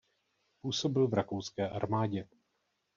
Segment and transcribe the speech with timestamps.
[0.61, 2.27] Působil v rakouské armádě.